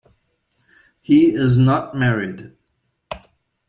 He 1.01 1.27
is 1.31 1.59
not 1.59 1.95
married. 1.95 2.53